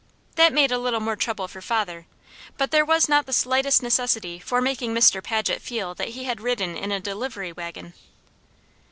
That 0.33 0.51
made 0.51 0.71
a 0.71 0.79
little 0.79 0.99
more 0.99 1.15
trouble 1.15 1.47
for 1.47 1.61
father, 1.61 2.07
but 2.57 2.71
there 2.71 2.83
was 2.83 3.07
not 3.07 3.27
the 3.27 3.31
slightest 3.33 3.83
necessity 3.83 4.39
for 4.39 4.59
making 4.59 4.95
Mr. 4.95 5.21
Paget 5.21 5.61
feel 5.61 5.93
that 5.93 6.07
he 6.17 6.23
had 6.23 6.41
ridden 6.41 6.75
in 6.75 6.91
a 6.91 6.99
delivery 6.99 7.51
wagon. 7.51 7.93